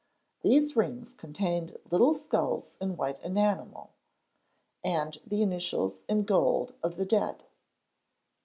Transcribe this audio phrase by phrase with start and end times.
[0.41, 3.91] These rings contained little skulls in white enamel,
[4.83, 7.43] and the initials in gold of the dead.